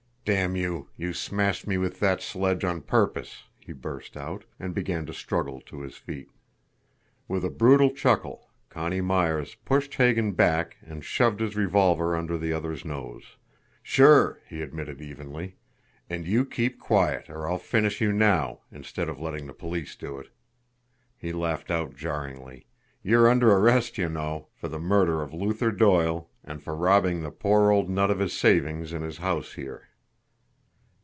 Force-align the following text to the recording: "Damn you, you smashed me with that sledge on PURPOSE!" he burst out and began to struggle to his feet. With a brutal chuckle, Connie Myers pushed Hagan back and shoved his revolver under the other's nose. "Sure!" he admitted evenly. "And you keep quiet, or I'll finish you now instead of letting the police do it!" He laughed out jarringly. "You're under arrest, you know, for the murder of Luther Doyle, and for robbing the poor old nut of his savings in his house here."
"Damn 0.23 0.55
you, 0.55 0.87
you 0.95 1.13
smashed 1.13 1.65
me 1.65 1.79
with 1.79 1.99
that 1.99 2.21
sledge 2.21 2.63
on 2.63 2.81
PURPOSE!" 2.81 3.45
he 3.59 3.73
burst 3.73 4.15
out 4.15 4.45
and 4.59 4.73
began 4.73 5.05
to 5.07 5.13
struggle 5.15 5.59
to 5.61 5.81
his 5.81 5.97
feet. 5.97 6.29
With 7.27 7.43
a 7.43 7.49
brutal 7.49 7.89
chuckle, 7.89 8.47
Connie 8.69 9.01
Myers 9.01 9.55
pushed 9.65 9.95
Hagan 9.95 10.33
back 10.33 10.77
and 10.85 11.03
shoved 11.03 11.39
his 11.39 11.55
revolver 11.55 12.15
under 12.15 12.37
the 12.37 12.53
other's 12.53 12.85
nose. 12.85 13.35
"Sure!" 13.81 14.39
he 14.47 14.61
admitted 14.61 15.01
evenly. 15.01 15.55
"And 16.07 16.27
you 16.27 16.45
keep 16.45 16.79
quiet, 16.79 17.27
or 17.27 17.49
I'll 17.49 17.57
finish 17.57 17.99
you 17.99 18.13
now 18.13 18.59
instead 18.71 19.09
of 19.09 19.19
letting 19.19 19.47
the 19.47 19.53
police 19.55 19.95
do 19.95 20.19
it!" 20.19 20.29
He 21.17 21.33
laughed 21.33 21.71
out 21.71 21.95
jarringly. 21.95 22.67
"You're 23.01 23.27
under 23.27 23.51
arrest, 23.51 23.97
you 23.97 24.07
know, 24.07 24.49
for 24.53 24.67
the 24.67 24.79
murder 24.79 25.23
of 25.23 25.33
Luther 25.33 25.71
Doyle, 25.71 26.29
and 26.43 26.61
for 26.63 26.75
robbing 26.75 27.21
the 27.23 27.31
poor 27.31 27.71
old 27.71 27.89
nut 27.89 28.11
of 28.11 28.19
his 28.19 28.33
savings 28.33 28.93
in 28.93 29.01
his 29.01 29.17
house 29.17 29.53
here." 29.53 29.87